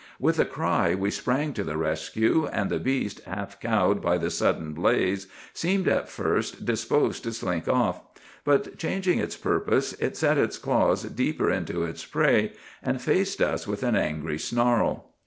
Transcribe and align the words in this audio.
"With 0.19 0.39
a 0.39 0.45
cry 0.45 0.95
we 0.95 1.11
sprang 1.11 1.53
to 1.53 1.63
the 1.63 1.77
rescue, 1.77 2.47
and 2.51 2.71
the 2.71 2.79
beast, 2.79 3.21
half 3.27 3.59
cowed 3.59 4.01
by 4.01 4.17
the 4.17 4.31
sudden 4.31 4.73
blaze, 4.73 5.27
seemed 5.53 5.87
at 5.87 6.09
first 6.09 6.65
disposed 6.65 7.23
to 7.25 7.31
slink 7.31 7.67
off; 7.67 8.01
but, 8.43 8.79
changing 8.79 9.19
its 9.19 9.37
purpose, 9.37 9.93
it 9.93 10.17
set 10.17 10.39
its 10.39 10.57
claws 10.57 11.03
deeper 11.03 11.51
into 11.51 11.83
its 11.83 12.03
prey, 12.03 12.53
and 12.81 12.99
faced 12.99 13.43
us 13.43 13.67
with 13.67 13.83
an 13.83 13.95
angry 13.95 14.39
snarl. 14.39 15.11